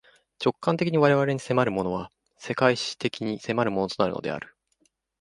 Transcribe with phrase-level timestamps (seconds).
[0.43, 4.55] 直観的に我々に迫るものは、世界史的に迫るものとなるのである。